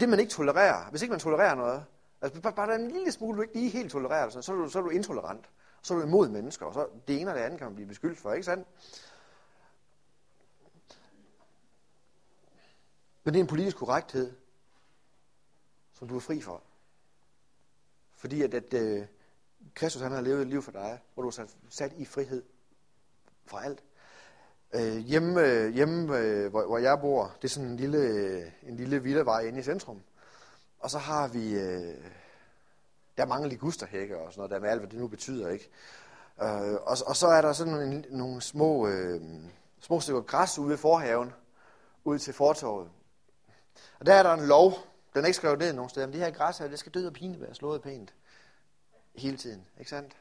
[0.00, 1.84] det, man ikke tolererer, hvis ikke man tolererer noget,
[2.24, 4.52] altså bare, bare der er en lille smule, du ikke lige helt tolererer, så, så,
[4.52, 5.50] er du, så er du intolerant.
[5.82, 7.88] Så er du imod mennesker, og så det ene og det andet kan man blive
[7.88, 8.68] beskyldt for, ikke sandt?
[13.24, 14.32] Men det er en politisk korrekthed,
[15.92, 16.62] som du er fri for.
[18.16, 19.06] Fordi at, at øh,
[19.74, 22.42] Kristus han har levet et liv for dig, hvor du er sat, i frihed
[23.46, 23.84] fra alt.
[24.74, 28.52] Øh, hjemme, uh, hjemme øh, hvor, hvor jeg bor, det er sådan en lille, øh,
[28.62, 30.02] en lille villavej inde i centrum.
[30.84, 31.94] Og så har vi, Øh,
[33.16, 35.70] der er mange ligusterhække og sådan noget, der med alt, hvad det nu betyder, ikke?
[36.42, 39.20] Øh, og, og så er der sådan nogle, nogle små, øh,
[39.80, 41.32] små stykker græs ude ved forhaven,
[42.04, 42.90] ud til fortorvet.
[44.00, 44.72] Og der er der en lov,
[45.14, 47.06] den er ikke skrevet ned nogen steder, men det her græs her, det skal død
[47.06, 48.14] og pine være slået pænt.
[49.14, 50.16] Hele tiden, ikke sandt?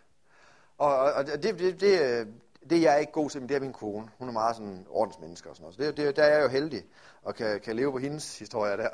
[0.78, 2.28] Og, og det, det, det, øh,
[2.70, 4.10] det jeg er ikke god til, men det er min kone.
[4.18, 5.76] Hun er meget sådan ordensmenneske og sådan noget.
[5.76, 6.84] Så det, det, der er jeg jo heldig,
[7.22, 8.90] og kan, kan leve på hendes historie der.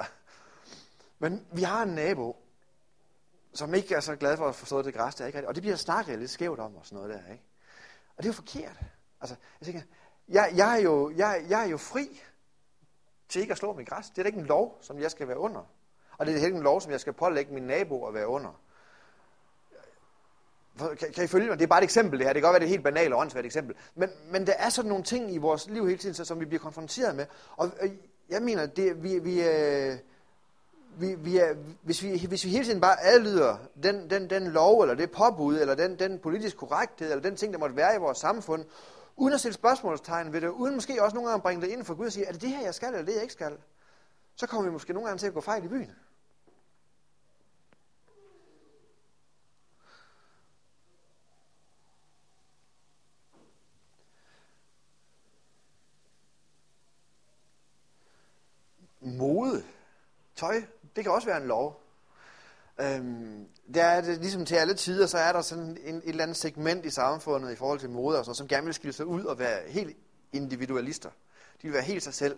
[1.20, 2.36] Men vi har en nabo,
[3.54, 5.38] som ikke er så glad for at forstå det græs der, ikke?
[5.38, 5.48] rigtigt.
[5.48, 7.44] Og det bliver snakket lidt skævt om og sådan noget der, ikke?
[8.18, 8.80] Og det er jo forkert.
[9.22, 9.82] Altså, jeg tænker,
[10.30, 12.22] jeg, jeg, er jo, jeg, jeg er jo fri
[13.30, 14.10] til ikke at slå mit græs.
[14.10, 15.60] Det er da ikke en lov, som jeg skal være under.
[16.18, 18.28] Og det er heller ikke en lov, som jeg skal pålægge min nabo at være
[18.28, 18.62] under.
[20.78, 21.60] Kan, kan I følge mig?
[21.60, 22.34] Det er bare et eksempel det her.
[22.34, 23.76] Det kan godt være, det er et helt banalt og åndssvagt eksempel.
[23.96, 26.62] Men, men der er sådan nogle ting i vores liv hele tiden, som vi bliver
[26.62, 27.26] konfronteret med.
[27.58, 27.72] Og
[28.30, 29.98] jeg mener, det, vi, vi, øh,
[31.00, 34.82] vi, vi er, hvis, vi, hvis vi hele tiden bare adlyder den, den, den lov,
[34.82, 38.00] eller det påbud, eller den, den politisk korrekthed, eller den ting, der måtte være i
[38.00, 38.66] vores samfund,
[39.16, 41.96] uden at stille spørgsmålstegn ved det, uden måske også nogle gange bringe det ind for
[41.96, 43.58] Gud og sige, er det det her, jeg skal, eller det, jeg ikke skal?
[44.36, 45.92] Så kommer vi måske nogle gange til at gå fejl i byen.
[59.02, 59.64] Mode,
[60.36, 60.64] tøj,
[60.96, 61.84] det kan også være en lov.
[62.82, 66.24] Øhm, der er det ligesom til alle tider, så er der sådan en, et eller
[66.24, 69.06] andet segment i samfundet i forhold til mode, og sådan, som gerne vil skille sig
[69.06, 69.98] ud og være helt
[70.34, 71.10] individualister.
[71.62, 72.38] De vil være helt sig selv.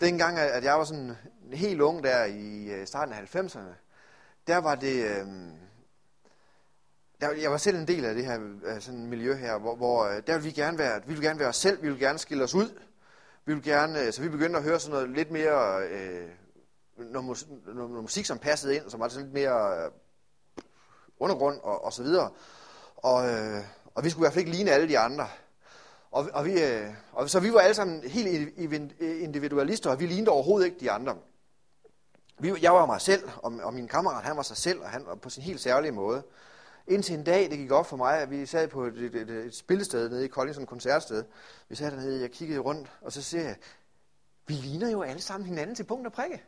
[0.00, 1.16] Dengang, at jeg var sådan
[1.52, 3.74] helt ung der i øh, starten af 90'erne,
[4.46, 5.04] der var det...
[5.04, 5.52] Øhm,
[7.20, 10.04] der, jeg var selv en del af det her øh, sådan miljø her, hvor, hvor
[10.04, 12.18] øh, der ville vi gerne være, vi ville gerne være os selv, vi ville gerne
[12.18, 12.78] skille os ud.
[13.44, 16.28] Vi ville gerne, så vi begyndte at høre sådan noget lidt mere øh,
[16.96, 19.90] noget, mus, noget, noget musik, som passede ind, som var sådan lidt mere øh,
[21.18, 22.30] undergrund og, og så videre.
[22.96, 25.28] Og, øh, og vi skulle i hvert fald ikke ligne alle de andre.
[26.10, 30.30] Og, og, vi, øh, og så vi var alle sammen helt individualister, og vi lignede
[30.30, 31.16] overhovedet ikke de andre.
[32.38, 35.06] Vi, jeg var mig selv, og, og min kammerat, han var sig selv, og han
[35.06, 36.22] var på sin helt særlige måde.
[36.86, 39.30] Indtil en dag, det gik op for mig, at vi sad på et, et, et,
[39.30, 41.24] et spillested nede i Kolding, sådan et koncertsted.
[41.68, 43.56] Vi sad dernede, jeg kiggede rundt, og så ser jeg,
[44.46, 46.42] vi ligner jo alle sammen hinanden til punkt og prikke.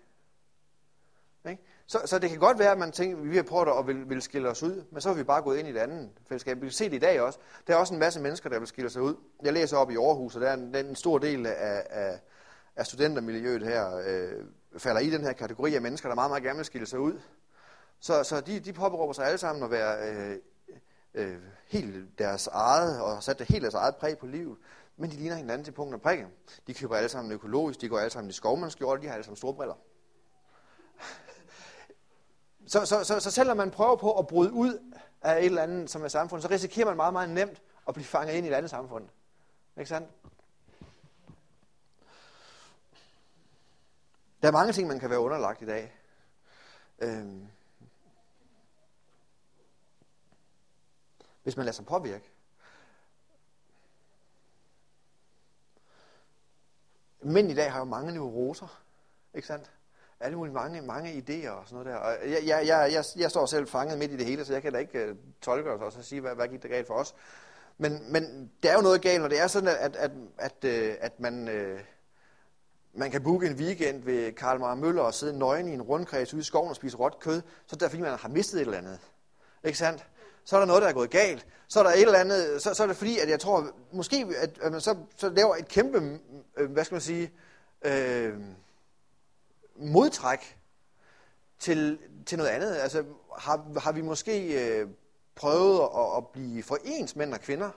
[1.51, 1.63] Ikke?
[1.87, 4.09] Så, så det kan godt være, at man tænker, at vi har prøvet at vil,
[4.09, 6.57] vil skille os ud, men så har vi bare gået ind i et andet fællesskab.
[6.57, 7.39] Vi kan se det i dag også.
[7.67, 9.15] Der er også en masse mennesker, der vil skille sig ud.
[9.43, 12.21] Jeg læser op i Aarhus, og der er en, en stor del af, af,
[12.77, 14.45] af studentermiljøet her, øh,
[14.79, 17.21] falder i den her kategori af mennesker, der meget, meget gerne vil skille sig ud.
[18.01, 20.37] Så, så de, de påberåber sig alle sammen at være øh,
[21.15, 24.57] øh, helt deres eget, og sætte det helt deres eget præg på livet.
[24.97, 26.27] Men de ligner hinanden til punkt og prikke.
[26.67, 29.37] De køber alle sammen økologisk, de går alle sammen i skovmandskjorte, de har alle sammen
[29.37, 29.75] store briller.
[32.67, 35.91] Så, så, så, så selvom man prøver på at bryde ud af et eller andet
[35.91, 38.55] som er samfund, så risikerer man meget, meget nemt at blive fanget ind i et
[38.55, 39.09] andet samfund.
[39.77, 40.09] Ikke sandt?
[44.43, 45.93] Der er mange ting, man kan være underlagt i dag.
[46.99, 47.49] Øhm.
[51.43, 52.31] Hvis man lader sig påvirke.
[57.21, 58.81] Mænd i dag har jo mange neuroser.
[59.35, 59.71] Ikke sandt?
[60.21, 61.97] Alle mulige mange, mange idéer og sådan noget der.
[61.97, 64.63] Og jeg, jeg, jeg, jeg, jeg står selv fanget midt i det hele, så jeg
[64.63, 66.95] kan da ikke uh, tolke os og så sige, hvad, hvad gik der galt for
[66.95, 67.15] os.
[67.79, 70.65] Men, men der er jo noget galt, når det er sådan, at, at, at, at,
[71.01, 71.81] at man, uh,
[72.95, 76.35] man kan booke en weekend ved Karl Marr Møller og sidde nøgen i en rundkreds
[76.35, 78.65] ude i skoven og spise råt kød, så er det fordi, man har mistet et
[78.65, 78.99] eller andet.
[79.65, 80.07] Ikke sandt?
[80.45, 81.47] Så er der noget, der er gået galt.
[81.69, 84.27] Så er der et eller andet, så, så er det fordi, at jeg tror, måske,
[84.39, 86.19] at, at man så, så laver et kæmpe,
[86.57, 87.33] øh, hvad skal man sige,
[87.85, 88.33] øh,
[89.77, 90.59] modtræk
[91.59, 92.77] til, til noget andet?
[92.77, 93.05] Altså,
[93.39, 94.89] har, har vi måske øh,
[95.35, 97.71] prøvet at, at blive foreens mænd og kvinder?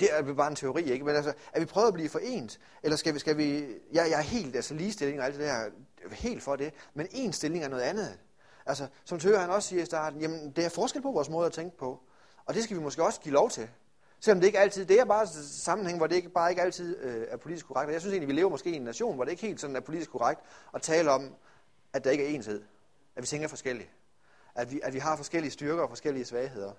[0.00, 1.04] Det er bare en teori, ikke?
[1.04, 2.60] Men altså, er vi prøvet at blive forenet?
[2.82, 3.60] Eller skal vi, skal vi
[3.92, 5.70] jeg, jeg er helt, altså ligestilling og alt det der,
[6.12, 8.18] helt for det, men en stilling er noget andet.
[8.66, 11.46] Altså, som Tøger han også siger i starten, jamen, det er forskel på vores måde
[11.46, 12.00] at tænke på.
[12.46, 13.68] Og det skal vi måske også give lov til.
[14.20, 17.26] Selvom det ikke altid, det er bare sammenhæng, hvor det ikke, bare ikke altid øh,
[17.28, 17.86] er politisk korrekt.
[17.86, 19.76] Og jeg synes egentlig, vi lever måske i en nation, hvor det ikke helt sådan
[19.76, 20.40] er politisk korrekt
[20.74, 21.34] at tale om,
[21.92, 22.62] at der ikke er enshed.
[23.16, 23.90] At vi tænker forskelligt.
[24.54, 26.72] At vi, at vi har forskellige styrker og forskellige svagheder.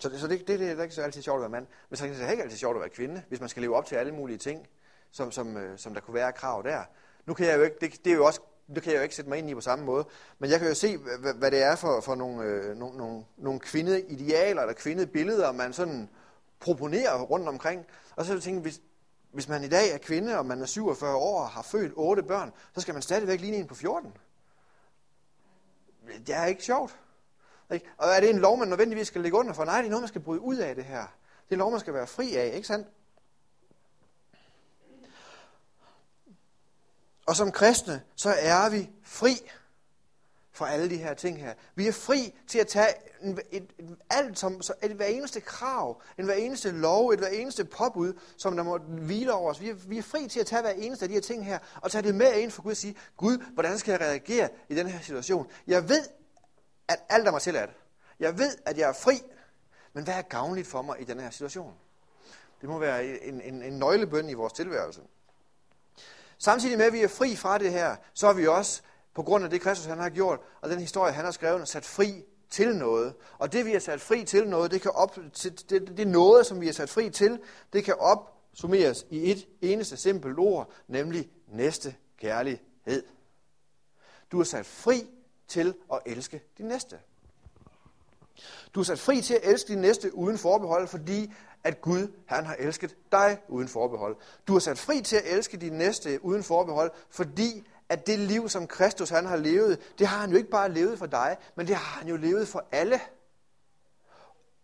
[0.00, 1.66] Så det, så det, det, det er ikke så altid sjovt at være mand.
[1.88, 3.86] Men så er det ikke altid sjovt at være kvinde, hvis man skal leve op
[3.86, 4.68] til alle mulige ting,
[5.10, 6.84] som, som, øh, som der kunne være krav der.
[7.26, 8.40] Nu kan jeg jo ikke, det, det er jo også
[8.74, 10.04] det kan jeg jo ikke sætte mig ind i på samme måde.
[10.38, 13.24] Men jeg kan jo se, hvad, hvad det er for, for nogle, øh, nogle, nogle,
[13.36, 16.08] nogle kvindeidealer eller kvindebilleder, man sådan
[16.60, 17.86] proponerer rundt omkring.
[18.16, 18.80] Og så tænker jeg hvis,
[19.32, 22.22] hvis man i dag er kvinde, og man er 47 år og har født otte
[22.22, 24.12] børn, så skal man stadigvæk ligne en på 14.
[26.26, 26.96] Det er ikke sjovt.
[27.72, 27.86] Ikke?
[27.96, 29.64] Og er det en lov, man nødvendigvis skal ligge under for?
[29.64, 31.00] Nej, det er noget, man skal bryde ud af det her.
[31.44, 32.88] Det er en lov, man skal være fri af, ikke sandt?
[37.26, 39.50] Og som kristne, så er vi fri
[40.52, 41.54] fra alle de her ting her.
[41.74, 42.88] Vi er fri til at tage
[43.22, 47.18] en, et, et, alt som, så et hver eneste krav, en hver eneste lov, et
[47.18, 49.60] hver eneste påbud, som der må hvile over os.
[49.60, 51.58] Vi er, vi er fri til at tage hver eneste af de her ting her,
[51.80, 54.74] og tage det med ind for Gud og sige, Gud, hvordan skal jeg reagere i
[54.74, 55.50] den her situation?
[55.66, 56.04] Jeg ved,
[56.88, 57.70] at alt er mig tilladt.
[58.20, 59.22] Jeg ved, at jeg er fri,
[59.92, 61.74] men hvad er gavnligt for mig i den her situation?
[62.60, 65.00] Det må være en, en, en nøglebøn i vores tilværelse.
[66.42, 68.82] Samtidig med, at vi er fri fra det her, så er vi også,
[69.14, 71.84] på grund af det, Kristus han har gjort, og den historie, han har skrevet, sat
[71.84, 73.14] fri til noget.
[73.38, 76.46] Og det, vi er sat fri til noget, det kan op, det, det, det noget,
[76.46, 77.40] som vi er sat fri til,
[77.72, 83.02] det kan opsummeres i et eneste simpelt ord, nemlig næste kærlighed.
[84.32, 85.06] Du er sat fri
[85.48, 86.98] til at elske din næste.
[88.74, 91.32] Du er sat fri til at elske din næste uden forbehold, fordi
[91.64, 94.16] at Gud, han har elsket dig uden forbehold.
[94.48, 98.48] Du er sat fri til at elske din næste uden forbehold, fordi at det liv,
[98.48, 101.66] som Kristus han har levet, det har han jo ikke bare levet for dig, men
[101.66, 103.00] det har han jo levet for alle.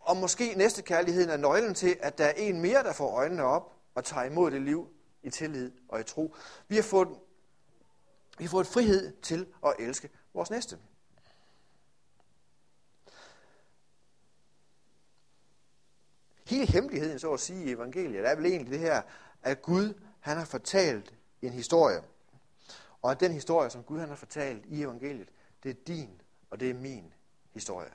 [0.00, 3.42] Og måske næste kærligheden er nøglen til, at der er en mere, der får øjnene
[3.42, 4.88] op og tager imod det liv
[5.22, 6.34] i tillid og i tro.
[6.68, 7.08] Vi har fået,
[8.38, 10.78] vi har fået frihed til at elske vores næste.
[16.46, 19.02] Hele hemmeligheden, så at sige, i evangeliet, er vel egentlig det her,
[19.42, 22.02] at Gud, han har fortalt en historie.
[23.02, 25.28] Og at den historie, som Gud han har fortalt i evangeliet,
[25.62, 27.14] det er din og det er min
[27.52, 27.90] historie.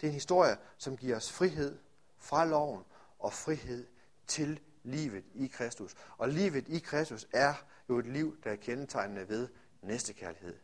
[0.00, 1.78] Det er en historie, som giver os frihed
[2.18, 2.84] fra loven
[3.18, 3.86] og frihed
[4.26, 5.94] til livet i Kristus.
[6.18, 7.54] Og livet i Kristus er
[7.88, 9.48] jo et liv, der er kendetegnende ved
[9.82, 10.56] næstekærlighed.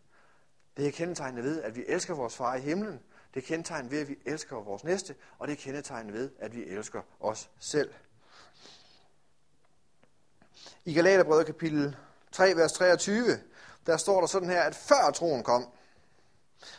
[0.76, 3.00] Det er kendetegnende ved, at vi elsker vores far i himlen.
[3.34, 5.14] Det er kendetegnet ved, at vi elsker vores næste.
[5.38, 7.90] Og det er kendetegnet ved, at vi elsker os selv.
[10.84, 11.96] I Galaterbrevet kapitel
[12.32, 13.40] 3, vers 23,
[13.86, 15.68] der står der sådan her, at før troen kom,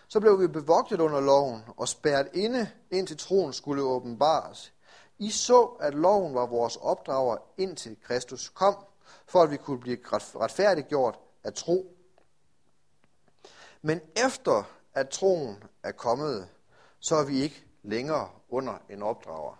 [0.07, 4.73] så blev vi bevogtet under loven og spærret inde, indtil troen skulle åbenbares.
[5.19, 8.75] I så, at loven var vores opdrager, indtil Kristus kom,
[9.25, 11.95] for at vi kunne blive retfærdiggjort af tro.
[13.81, 16.49] Men efter at troen er kommet,
[16.99, 19.55] så er vi ikke længere under en opdrager.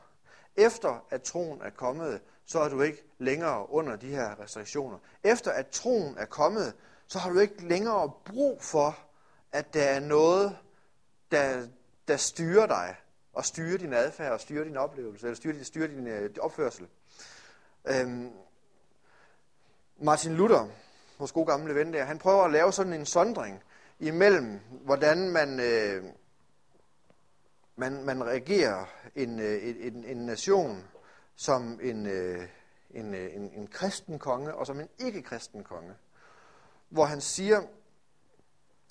[0.56, 4.98] Efter at troen er kommet, så er du ikke længere under de her restriktioner.
[5.24, 6.74] Efter at troen er kommet,
[7.08, 9.00] så har du ikke længere brug for,
[9.52, 10.58] at der er noget,
[11.32, 11.68] der,
[12.08, 12.96] der styrer dig,
[13.34, 16.88] og styrer din adfærd, og styrer din oplevelse, eller styrer, styrer din øh, opførsel.
[17.86, 18.32] Øhm,
[19.98, 20.68] Martin Luther,
[21.18, 23.64] vores gode gamle ven der, han prøver at lave sådan en sondring
[24.00, 26.04] imellem, hvordan man, øh,
[27.76, 28.86] man, man reagerer
[29.16, 30.84] en, øh, en, en nation
[31.36, 32.48] som en, øh,
[32.92, 35.94] en, øh, en, en kristen konge og som en ikke-kristen konge.
[36.90, 37.62] Hvor han siger,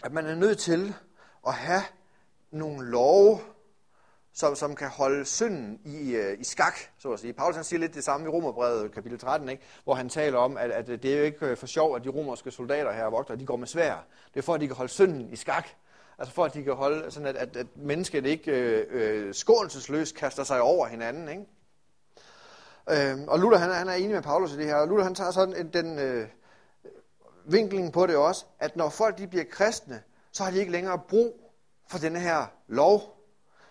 [0.05, 0.95] at man er nødt til
[1.47, 1.83] at have
[2.51, 3.41] nogle love,
[4.33, 7.33] som, som kan holde synden i, øh, i skak, så at sige.
[7.33, 9.63] Paulus han siger lidt det samme i Romerbrevet kapitel 13, ikke?
[9.85, 12.09] hvor han taler om, at, at det er jo ikke øh, for sjov, at de
[12.09, 14.05] romerske soldater her vogter, de går med svær.
[14.35, 15.69] Det er for, at de kan holde synden i skak.
[16.19, 20.17] Altså for, at de kan holde, sådan at, at, at mennesket ikke øh, øh, skånselsløst
[20.17, 21.29] kaster sig over hinanden.
[21.29, 21.45] Ikke?
[22.91, 25.15] Øh, og Luther han, han er enig med Paulus i det her, og Luther han
[25.15, 26.29] tager sådan en, den øh,
[27.45, 30.99] vinkling på det også, at når folk de bliver kristne, så har de ikke længere
[31.09, 31.53] brug
[31.89, 33.18] for denne her lov.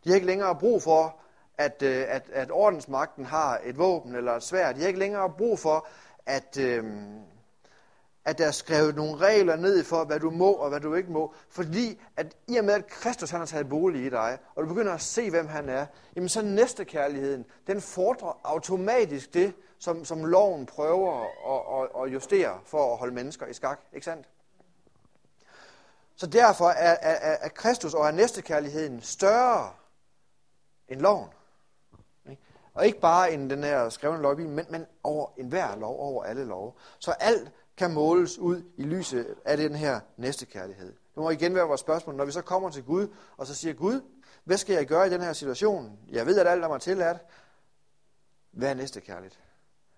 [0.08, 1.16] De har ikke længere brug for,
[1.58, 4.72] at, øh, at, at ordensmagten har et våben eller et svær.
[4.72, 5.88] De har ikke længere brug for,
[6.26, 7.20] at, øhm,
[8.26, 11.12] at der er skrevet nogle regler ned for, hvad du må og hvad du ikke
[11.12, 11.34] må.
[11.50, 14.68] Fordi at i og med, at Kristus han har taget bolig i dig, og du
[14.68, 20.06] begynder at se, hvem han er, jamen så næste kærligheden, den fordrer automatisk det, som,
[20.06, 23.80] som loven prøver at, at, at justere for at holde mennesker i skak.
[23.94, 24.28] Ikke sandt?
[26.16, 29.70] Så derfor er, er, er Kristus og er næstekærligheden større
[30.90, 31.30] end loven.
[32.74, 36.46] Og ikke bare en den her skrevne lov men, men over enhver lov, over alle
[36.46, 36.78] lov.
[37.00, 40.88] Så alt kan måles ud i lyset af den her næstekærlighed.
[40.88, 43.74] Det må igen være vores spørgsmål, når vi så kommer til Gud, og så siger
[43.74, 44.02] Gud,
[44.44, 46.00] hvad skal jeg gøre i den her situation?
[46.10, 47.18] Jeg ved, at alt er mig tilladt.
[48.52, 49.40] Hvad er næstekærligt?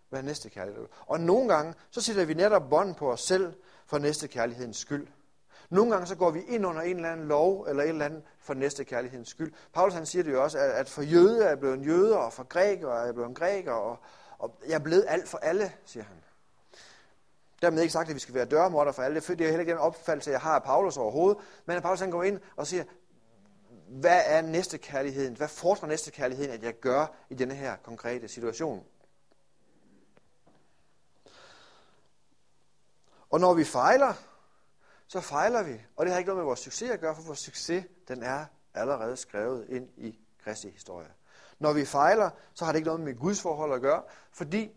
[0.09, 0.77] Hvad er næstekærligt?
[1.05, 3.53] Og nogle gange, så sætter vi netop bånd på os selv
[3.85, 5.07] for næstekærlighedens skyld.
[5.69, 8.23] Nogle gange så går vi ind under en eller anden lov, eller en eller anden
[8.39, 9.53] for næste kærlighedens skyld.
[9.73, 12.33] Paulus han siger det jo også, at for jøder er jeg blevet en jøder, og
[12.33, 13.97] for grækere er jeg blevet en græker, og,
[14.37, 16.15] og jeg er blevet alt for alle, siger han.
[17.61, 19.19] Dermed ikke sagt, at vi skal være dørmorder for alle.
[19.19, 21.37] Det er heller ikke den opfattelse, jeg har af Paulus overhovedet.
[21.65, 22.83] Men at Paulus han går ind og siger,
[23.89, 25.37] hvad er næste kærligheden?
[25.37, 28.85] Hvad fordrer næste kærligheden, at jeg gør i denne her konkrete situation?
[33.29, 34.13] Og når vi fejler,
[35.09, 35.81] så fejler vi.
[35.95, 38.45] Og det har ikke noget med vores succes at gøre, for vores succes, den er
[38.73, 41.07] allerede skrevet ind i Kristi historie.
[41.59, 44.71] Når vi fejler, så har det ikke noget med Guds forhold at gøre, fordi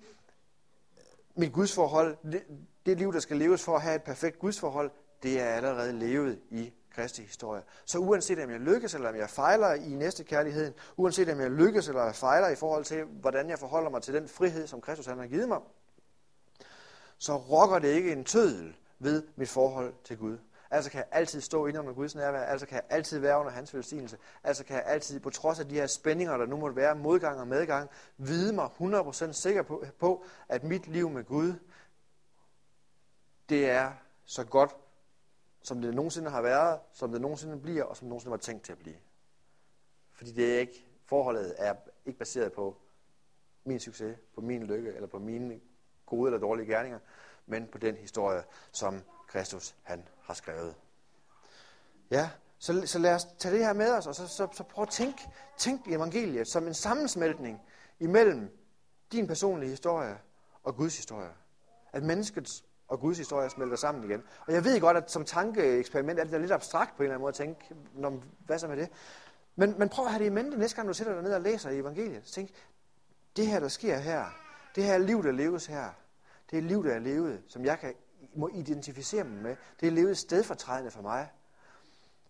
[1.35, 2.43] mit Guds forhold, det,
[2.87, 4.91] det liv, der skal leves for at have et perfekt Guds forhold,
[5.22, 7.62] det er allerede levet i Kristi historie.
[7.85, 11.51] Så uanset om jeg lykkes eller om jeg fejler i næste kærligheden, uanset om jeg
[11.51, 14.80] lykkes eller jeg fejler i forhold til, hvordan jeg forholder mig til den frihed, som
[14.80, 15.59] Kristus han har givet mig,
[17.18, 20.38] så rokker det ikke en tødel ved mit forhold til Gud.
[20.70, 22.42] Altså kan jeg altid stå inde under Guds nærvær.
[22.42, 24.18] Altså kan jeg altid være under hans velsignelse.
[24.44, 27.40] Altså kan jeg altid, på trods af de her spændinger, der nu måtte være, modgang
[27.40, 31.55] og medgang, vide mig 100% sikker på, på, at mit liv med Gud,
[33.48, 33.92] det er
[34.24, 34.76] så godt,
[35.62, 38.64] som det nogensinde har været, som det nogensinde bliver, og som det nogensinde var tænkt
[38.64, 38.96] til at blive.
[40.12, 41.74] Fordi det er ikke, forholdet er
[42.07, 42.76] ikke baseret på
[43.64, 45.61] min succes, på min lykke, eller på mine
[46.07, 46.98] gode eller dårlige gerninger,
[47.47, 50.74] men på den historie, som Kristus han har skrevet.
[52.11, 54.82] Ja, så, så lad os tage det her med os, og så, så, så prøv
[54.82, 55.28] at tænke,
[55.59, 57.61] tænk evangeliet som en sammensmeltning
[58.01, 58.59] imellem
[59.12, 60.18] din personlige historie
[60.62, 61.30] og Guds historie.
[61.93, 64.22] At menneskets og Guds historie smelter sammen igen.
[64.47, 67.22] Og jeg ved godt, at som tankeeksperiment er det lidt abstrakt på en eller anden
[67.22, 68.88] måde at tænke, når, hvad så med det?
[69.57, 71.40] Men, men prøv at have det i mente næste gang, du sætter dig ned og
[71.40, 72.24] læser i evangeliet.
[72.24, 72.51] Tænk,
[73.36, 74.24] det her, der sker her,
[74.74, 75.90] det her liv, der leves her,
[76.53, 77.94] det er liv, der er levet, som jeg kan,
[78.34, 79.57] må identificere mig med.
[79.80, 81.30] Det er levet stedfortrædende for mig.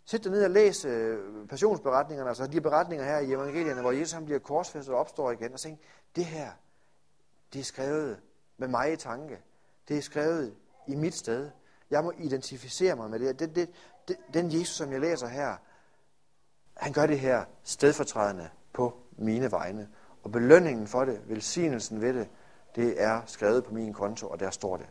[0.04, 4.12] Sæt dig ned og læs øh, passionsberetningerne, altså de beretninger her i evangelierne, hvor Jesus
[4.12, 5.80] han bliver korsfæstet og opstår igen, og tænk,
[6.16, 6.50] det her,
[7.52, 8.20] det er skrevet
[8.58, 9.38] med mig i tanke.
[9.88, 10.54] Det er skrevet
[10.88, 11.50] i mit sted.
[11.90, 13.38] Jeg må identificere mig med det.
[13.38, 13.70] det, det,
[14.08, 15.56] det den Jesus, som jeg læser her,
[16.76, 19.88] han gør det her stedfortrædende på mine vegne.
[20.22, 22.28] Og belønningen for det, velsignelsen ved det,
[22.76, 24.86] det er skrevet på min konto, og der står det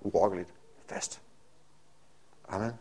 [0.00, 0.54] urokkeligt
[0.86, 1.22] fast.
[2.48, 2.72] Amen.